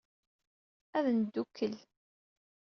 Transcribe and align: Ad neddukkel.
Ad 0.97 1.05
neddukkel. 1.15 1.75